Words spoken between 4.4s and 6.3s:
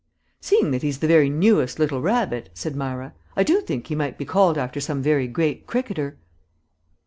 after some very great cricketer."